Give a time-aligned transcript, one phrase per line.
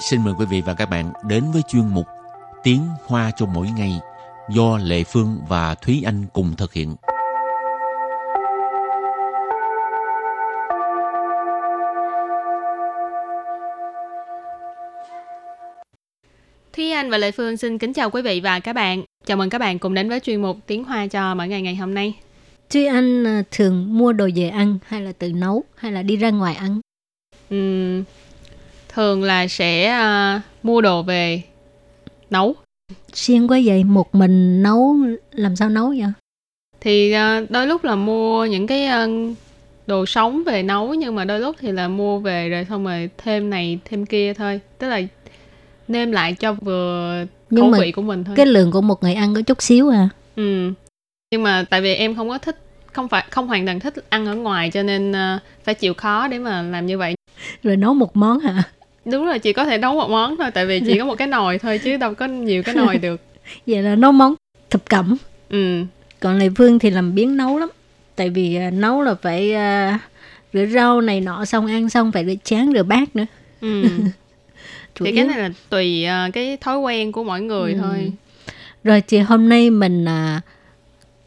[0.00, 2.06] xin mời quý vị và các bạn đến với chuyên mục
[2.62, 4.00] Tiếng Hoa cho mỗi ngày
[4.50, 6.96] do Lệ Phương và Thúy Anh cùng thực hiện.
[16.72, 19.02] Thúy Anh và Lệ Phương xin kính chào quý vị và các bạn.
[19.26, 21.76] Chào mừng các bạn cùng đến với chuyên mục Tiếng Hoa cho mỗi ngày ngày
[21.76, 22.14] hôm nay.
[22.70, 26.16] Thúy Anh à, thường mua đồ về ăn hay là tự nấu hay là đi
[26.16, 26.80] ra ngoài ăn?
[27.50, 28.04] Ừm,
[28.92, 29.98] thường là sẽ
[30.36, 31.42] uh, mua đồ về
[32.30, 32.54] nấu.
[33.12, 34.96] Siêng quá vậy, một mình nấu
[35.32, 36.12] làm sao nấu vậy?
[36.80, 39.36] Thì uh, đôi lúc là mua những cái uh,
[39.86, 43.10] đồ sống về nấu nhưng mà đôi lúc thì là mua về rồi xong rồi
[43.18, 44.60] thêm này thêm kia thôi.
[44.78, 45.00] Tức là
[45.88, 48.36] nêm lại cho vừa Nhưng khẩu mà vị của mình thôi.
[48.36, 50.08] Cái lượng của một người ăn có chút xíu à.
[50.36, 50.72] Ừ.
[51.30, 52.58] Nhưng mà tại vì em không có thích
[52.92, 56.28] không phải không hoàn toàn thích ăn ở ngoài cho nên uh, phải chịu khó
[56.28, 57.14] để mà làm như vậy.
[57.62, 58.62] Rồi nấu một món hả?
[59.04, 61.28] Đúng rồi, chỉ có thể nấu một món thôi tại vì chỉ có một cái
[61.28, 63.20] nồi thôi chứ đâu có nhiều cái nồi được.
[63.66, 64.34] Vậy là nấu món
[64.70, 65.16] thập cẩm.
[65.50, 65.84] Ừ.
[66.20, 67.68] Còn Lệ Phương thì làm biến nấu lắm.
[68.16, 69.98] Tại vì à, nấu là phải à,
[70.52, 73.24] rửa rau này nọ xong ăn xong phải rửa chén rửa bát nữa.
[73.60, 73.82] Ừ.
[74.94, 77.78] Chủ thì yếu- cái này là tùy ờ, cái thói quen của mỗi người Ừ.
[77.82, 78.12] thôi.
[78.84, 80.40] Rồi thì hôm nay mình à,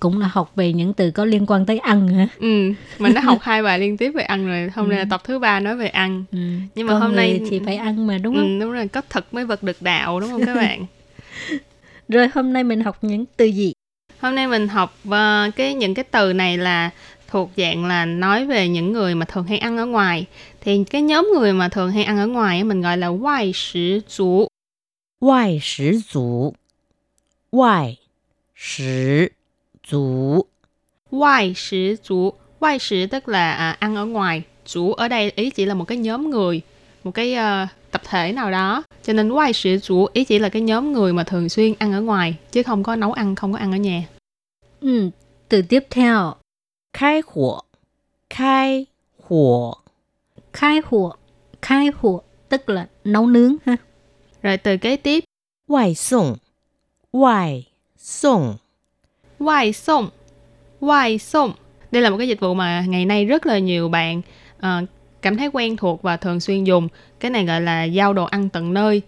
[0.04, 2.28] cũng là học về những từ có liên quan tới ăn hả?
[2.40, 4.70] Ừ, mình đã học hai bài liên tiếp về ăn rồi.
[4.76, 4.90] Hôm ừ.
[4.90, 5.08] nay là ừ.
[5.10, 6.24] tập thứ ba nói về ăn.
[6.32, 6.38] Ừ.
[6.76, 8.60] Nhưng mà Con hôm nay thì phải ăn mà đúng ừ, không?
[8.60, 10.86] Ừ, đúng rồi, có thật mới vật được đạo đúng không các bạn?
[12.08, 13.74] rồi hôm nay mình học những từ gì?
[14.20, 16.90] Hôm nay mình học uh, cái những cái từ này là
[17.28, 20.26] thuộc dạng là nói về những người mà thường hay ăn ở ngoài.
[20.62, 24.00] Thì cái nhóm người mà thường hay ăn ở ngoài mình gọi là ngoại sử
[24.08, 24.48] chủ.
[25.22, 26.54] Ngoại sử chủ.
[27.52, 27.98] Ngoại
[28.56, 29.30] sử
[29.92, 30.46] 族。
[31.12, 35.66] Ngoài sử chủ, ngoài sử tức là à, ăn ở ngoài, chủ ở đây ý chỉ
[35.66, 36.62] là một cái nhóm người,
[37.04, 38.84] một cái ờ, tập thể nào đó.
[39.04, 41.94] Cho nên ngoài sử chủ ý chỉ là cái nhóm người mà thường xuyên ăn
[41.94, 44.04] ở ngoài, chứ không có nấu ăn, không có ăn ở nhà.
[44.82, 45.10] Ừ,
[45.50, 46.36] từ tiếp theo,
[46.94, 47.62] khai hỏa,
[48.30, 48.86] khai
[49.24, 49.74] hỏa,
[50.54, 51.12] khai hỏa,
[51.62, 53.76] khai hỏa tức là nấu nướng ha.
[54.42, 55.24] Rồi từ kế tiếp,
[55.68, 56.36] ngoại sủng,
[57.14, 57.68] ngoại
[57.98, 58.56] sủng
[59.44, 60.10] Wai sông
[60.82, 61.54] Wai sông
[61.92, 64.22] Đây là một cái dịch vụ mà ngày nay rất là nhiều bạn
[64.58, 64.90] uh,
[65.22, 66.88] cảm thấy quen thuộc và thường xuyên dùng.
[67.20, 69.02] Cái này gọi là giao đồ ăn tận nơi.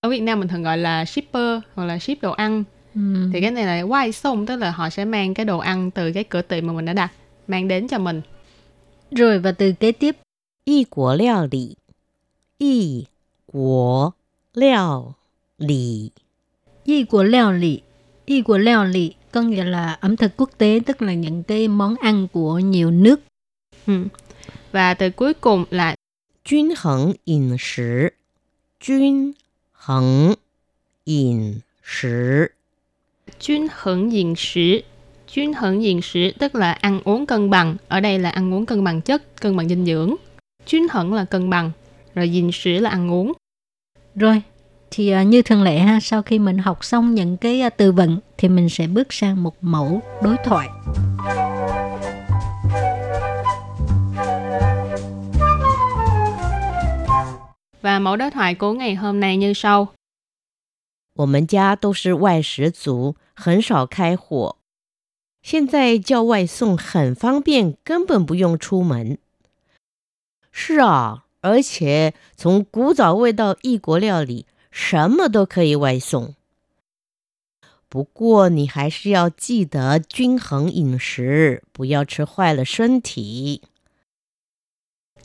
[0.00, 2.64] Ở Việt Nam mình thường gọi là shipper hoặc là ship đồ ăn.
[2.94, 3.30] Ừ.
[3.32, 6.12] Thì cái này là quay sông tức là họ sẽ mang cái đồ ăn từ
[6.12, 7.12] cái cửa tiệm mà mình đã đặt
[7.48, 8.20] mang đến cho mình.
[9.10, 10.16] Rồi và từ kế tiếp
[10.64, 11.76] y của leo lý
[12.58, 13.04] y
[13.46, 14.10] của
[14.54, 15.12] leo
[15.58, 16.10] lý
[16.84, 17.80] y của leo lý
[18.26, 21.67] y của leo lý có nghĩa là ẩm thực quốc tế tức là những cái
[21.67, 23.19] món ăn của nhiều nước
[23.87, 24.03] Ừ.
[24.71, 25.95] Và từ cuối cùng là
[26.43, 28.11] 均衡饮食，
[28.79, 29.33] 均
[29.73, 30.35] 衡
[31.05, 32.49] 饮食，
[33.39, 34.81] chuyên hưởng diện sử.
[35.27, 37.75] Chuyên hưởng diện sử tức là ăn uống cân bằng.
[37.87, 40.15] Ở đây là ăn uống cân bằng chất, cân bằng dinh dưỡng.
[40.65, 41.71] Chuyên hưởng là cân bằng.
[42.15, 43.33] Rồi diện sử là ăn uống.
[44.15, 44.41] rồi
[44.95, 47.91] thì à, như thường lệ ha sau khi mình học xong những cái à, từ
[47.91, 50.69] vựng thì mình sẽ bước sang một mẫu đối thoại
[57.81, 59.87] Và mẫu đối thoại của ngày hôm nay như sau.
[61.15, 64.55] 我们家都是外食族，很少开火。
[65.41, 69.17] 现在叫外送很方便，根本不用出门。
[70.51, 74.45] 是啊，而且从古早味到异国料理，
[74.75, 76.35] 什么都可以外送。
[77.89, 83.61] 不过你还是要记得均衡饮食，不要吃坏了身体。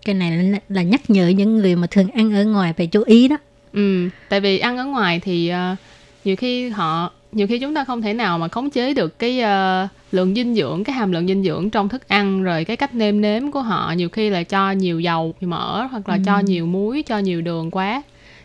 [0.04, 3.02] cái này là, là nhắc nhở những người mà thường ăn ở ngoài phải chú
[3.02, 3.36] ý đó
[3.72, 5.76] Ừ, tại vì ăn ở ngoài thì ờ,
[6.24, 9.40] nhiều khi họ nhiều khi chúng ta không thể nào mà khống chế được cái
[9.40, 12.94] ờ, lượng dinh dưỡng, cái hàm lượng dinh dưỡng trong thức ăn rồi cái cách
[12.94, 16.38] nêm nếm của họ nhiều khi là cho nhiều dầu, nhiều mỡ hoặc là cho
[16.38, 18.02] nhiều muối, cho nhiều đường quá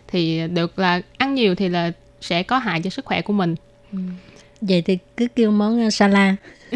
[0.09, 3.55] thì được là ăn nhiều thì là sẽ có hại cho sức khỏe của mình.
[4.61, 6.35] vậy thì cứ kêu món à, salad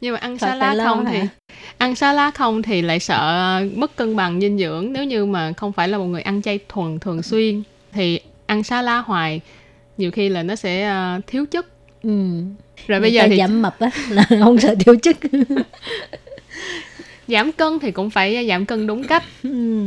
[0.00, 1.12] Nhưng mà ăn phải salad không hả?
[1.12, 1.20] thì
[1.78, 5.72] ăn salad không thì lại sợ mất cân bằng dinh dưỡng nếu như mà không
[5.72, 7.62] phải là một người ăn chay thuần thường xuyên
[7.92, 9.40] thì ăn salad hoài
[9.96, 11.66] nhiều khi là nó sẽ ờ, thiếu chất
[12.02, 12.10] ừ.
[12.86, 15.16] rồi Người bây giờ thì giảm mập á là không sợ thiếu chất
[17.28, 19.84] giảm cân thì cũng phải giảm cân đúng cách ừ.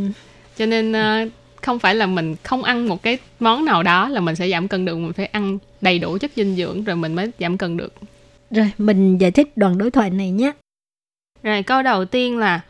[0.57, 1.25] cho nên ờ,
[1.62, 4.68] không phải là mình không ăn một cái món nào đó là mình sẽ giảm
[4.68, 7.76] cân được mình phải ăn đầy đủ chất dinh dưỡng rồi mình mới giảm cân
[7.76, 7.94] được
[8.50, 10.52] rồi mình giải thích đoạn đối thoại này nhé
[11.42, 12.60] rồi câu đầu tiên là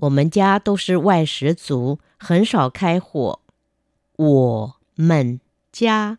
[0.00, 3.40] 我们家都是外食族，很少开火。
[4.16, 5.40] 我们
[5.72, 6.18] 家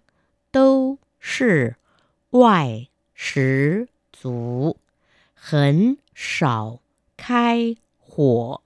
[0.51, 1.75] 都是
[2.31, 4.75] 外食族，
[5.33, 6.79] 很少
[7.15, 8.61] 开火。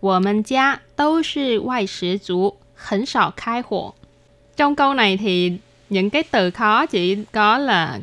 [0.00, 3.94] 我们家都是外食族，很少开火.
[4.56, 5.52] Trong câu này thì
[5.88, 8.00] những cái từ khó chỉ có là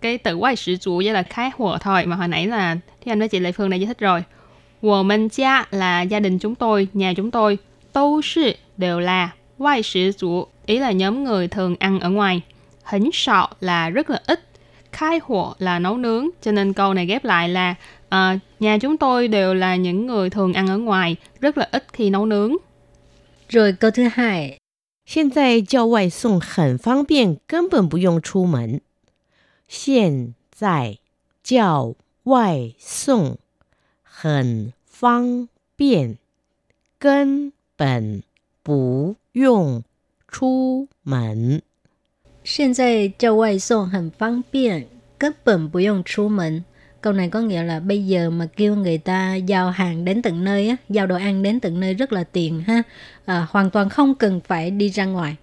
[0.00, 3.12] cái từ quay sử chủ với là khai hùa thôi mà hồi nãy là thì
[3.12, 4.24] anh với chị Lê Phương đã giải thích rồi.
[4.82, 7.58] Wo men gia là gia đình chúng tôi, nhà chúng tôi.
[7.94, 12.40] Đâu sư đều là ngoại sử chủ, ý là nhóm người thường ăn ở ngoài.
[12.84, 14.43] Hỉnh sọ là rất là ít.
[14.94, 17.74] Khai hùa là nấu nướng, cho nên câu này ghép lại là
[18.08, 21.86] à, nhà chúng tôi đều là những người thường ăn ở ngoài, rất là ít
[21.92, 22.56] khi nấu nướng.
[23.48, 24.58] Rồi câu thứ hai,
[25.06, 28.80] 现在叫外送很方便，根本不用出门。
[29.68, 30.98] 现在
[31.42, 33.38] 叫外送
[34.02, 36.18] 很方便，
[36.98, 38.22] 根本
[38.62, 39.82] 不用
[40.28, 41.62] 出门。
[42.44, 44.86] 现在叫外送很方便，
[45.18, 46.64] 根本不用出门。
[47.00, 50.68] Câu này có nghĩa là bây giờ mà kêu người ta giao hàng đến tận nơi
[50.68, 52.82] á, giao đồ ăn đến tận nơi rất là tiền ha.
[53.24, 55.36] À, hoàn toàn không cần phải đi ra ngoài.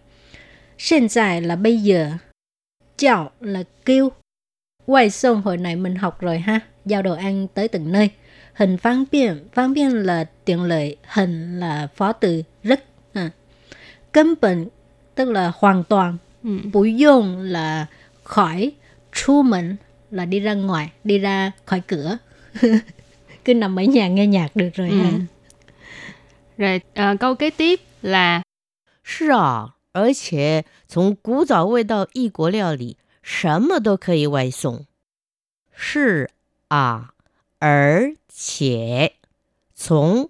[0.90, 2.12] Hiện tại là bây giờ.
[2.98, 4.12] Chào là kêu.
[4.86, 6.60] Quay xong hồi này mình học rồi ha.
[6.86, 8.10] Giao đồ ăn tới tận nơi.
[8.54, 9.48] Hình phán biện.
[9.54, 10.98] Phán biện là tiện lợi.
[11.14, 12.84] Hình là phó từ rất.
[13.14, 13.30] À.
[14.12, 14.70] 根本
[15.16, 16.18] tức là hoàn toàn.
[16.44, 16.50] Ừ.
[16.74, 17.86] Bù dùng là
[18.24, 18.72] khỏi.
[19.12, 19.76] Chu mình
[20.12, 22.18] là đi ra ngoài, đi ra khỏi cửa.
[23.46, 25.10] Cứ nằm ở nhà nghe nhạc được rồi ha.
[25.10, 25.20] Ừ.
[26.58, 28.44] Rồi à, câu kế tiếp là
[29.04, 34.86] 是啊，而且从古早味到异国料理，什么都可以外送。
[35.76, 36.30] 是
[36.68, 37.14] 啊，
[37.60, 39.14] 而且
[39.74, 40.30] 从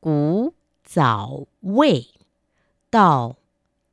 [0.00, 0.54] 古
[0.84, 2.08] 早味
[2.90, 3.36] 到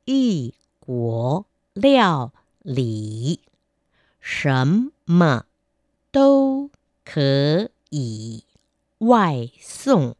[0.04, 2.32] 异国 料
[2.62, 3.40] 理，
[4.20, 5.44] 什么
[6.10, 6.70] 都
[7.04, 8.44] 可以
[8.98, 10.14] 外送。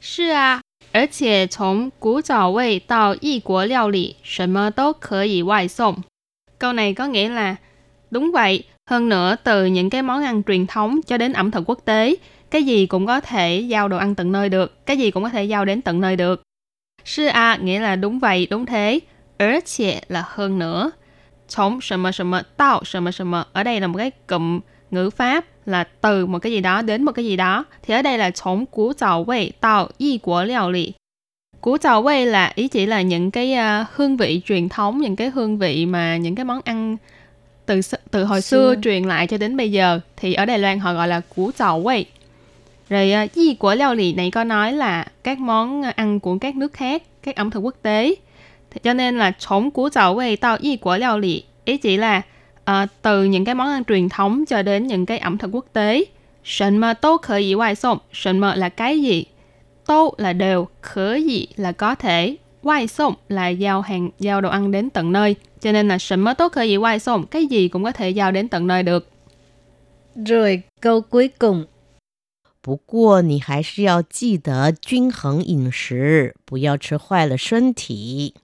[0.00, 0.62] 是啊，
[0.92, 6.02] 而且从古早味到异国料理，什么都可以外送.
[6.58, 7.56] Câu này có nghĩa là
[8.10, 8.64] đúng vậy.
[8.90, 12.14] Hơn nữa, từ những cái món ăn truyền thống cho đến ẩm thực quốc tế,
[12.50, 15.28] cái gì cũng có thể giao đồ ăn tận nơi được, cái gì cũng có
[15.28, 16.42] thể giao đến tận nơi được.
[17.04, 19.00] Sư a nghĩa là đúng vậy, đúng thế.
[19.38, 20.92] Ở且là hơn nữa.
[21.48, 23.46] 从什么什么到什么什么.
[23.52, 27.02] Ở đây là một cái cụm ngữ pháp là từ một cái gì đó đến
[27.02, 27.64] một cái gì đó.
[27.82, 30.94] Thì ở đây là从古早味到异国料理.
[31.62, 35.16] Củ trào quay là ý chỉ là những cái uh, hương vị truyền thống, những
[35.16, 36.96] cái hương vị mà những cái món ăn
[37.66, 37.80] từ
[38.10, 40.94] từ hồi xưa, xưa truyền lại cho đến bây giờ thì ở Đài Loan họ
[40.94, 42.04] gọi là củ trào quay.
[42.88, 46.56] Rồi uh, di của liệu lì này có nói là các món ăn của các
[46.56, 48.14] nước khác, các ẩm thực quốc tế.
[48.76, 51.96] Thì cho nên là chống củ trào quay tao y của liệu lì ý chỉ
[51.96, 52.22] là
[52.70, 55.66] uh, từ những cái món ăn truyền thống cho đến những cái ẩm thực quốc
[55.72, 56.04] tế.
[56.44, 59.24] Sần mà tô khởi ý ngoại sông, sần mà là cái gì?
[59.86, 64.48] Tô là đều, khở gì là có thể, ngoại sông là giao hàng, giao đồ
[64.48, 65.36] ăn đến tận nơi.
[65.60, 68.10] Cho nên là sần mà tô khởi ý ngoại sông, cái gì cũng có thể
[68.10, 69.08] giao đến tận nơi được.
[70.14, 71.66] Rồi câu cuối cùng
[72.62, 78.34] 不过你还是要记得均衡饮食，不要吃坏了身体。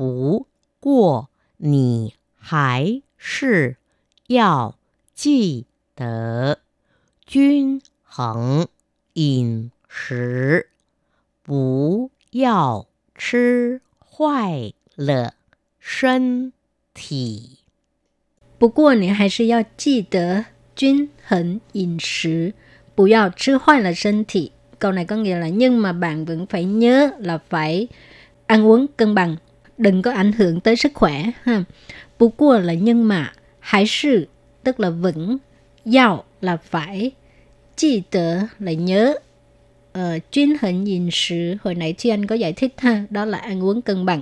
[0.00, 0.46] 不
[0.80, 3.76] 过你还是
[4.26, 4.76] 要
[5.14, 6.58] 记得
[7.24, 8.68] 均衡
[9.14, 10.68] 饮食，
[11.42, 15.34] 不要吃坏了
[15.78, 16.52] 身
[16.94, 17.58] 体。
[18.58, 22.54] 不过你还是要记得均衡饮食。
[22.94, 24.52] 不要吃坏了身体.
[24.78, 27.88] Câu này có nghĩa là nhưng mà bạn vẫn phải nhớ là phải
[28.46, 29.36] ăn uống cân bằng,
[29.81, 31.63] đừng có ảnh hưởng tới sức khỏe ha.
[32.19, 34.27] Bù qua là nhưng mà, hãy sự
[34.63, 35.37] tức là vững,
[35.85, 37.11] giàu là phải,
[37.75, 39.13] chi tớ là nhớ.
[39.93, 43.37] Ờ, chuyên hình nhìn sự, hồi nãy Thuy anh có giải thích ha, đó là
[43.37, 44.21] ăn uống cân bằng.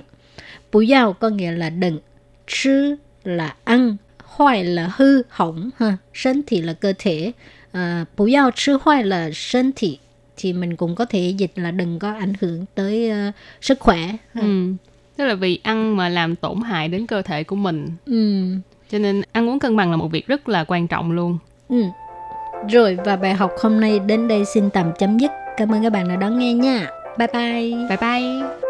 [0.72, 1.98] Bù giàu có nghĩa là đừng,
[2.46, 7.32] chứ là ăn, hoài là hư hỏng ha, 身体 là cơ thể,
[7.72, 9.96] à, bù giàu chứ hoài là thân thể
[10.36, 14.16] thì mình cũng có thể dịch là đừng có ảnh hưởng tới uh, sức khỏe.
[14.34, 14.72] Ừ.
[15.16, 17.86] Tức là vì ăn mà làm tổn hại đến cơ thể của mình.
[18.06, 18.44] Ừ.
[18.90, 21.38] Cho nên ăn uống cân bằng là một việc rất là quan trọng luôn.
[21.68, 21.82] Ừ.
[22.68, 25.30] Rồi và bài học hôm nay đến đây xin tạm chấm dứt.
[25.56, 26.86] Cảm ơn các bạn đã đón nghe nha.
[27.18, 27.88] Bye bye.
[27.88, 28.69] Bye bye.